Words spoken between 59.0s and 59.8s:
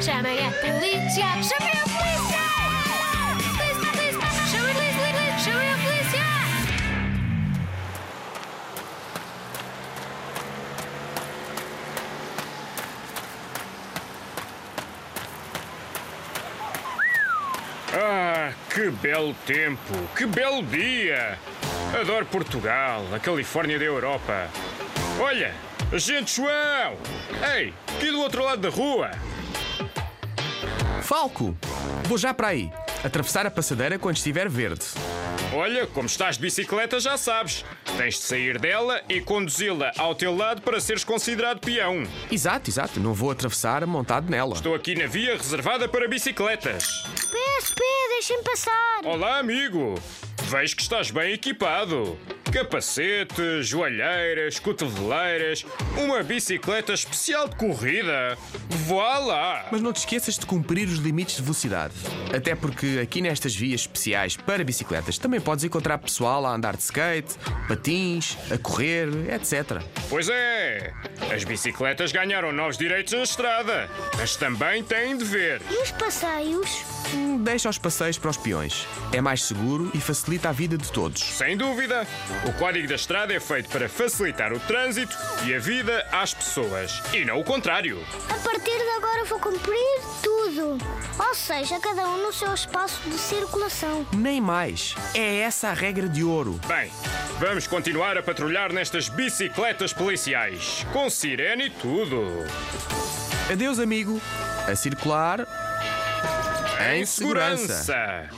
lá! Mas